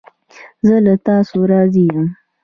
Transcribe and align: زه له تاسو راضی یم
زه 0.67 0.75
له 0.85 0.93
تاسو 1.07 1.37
راضی 1.51 1.83
یم 1.91 2.07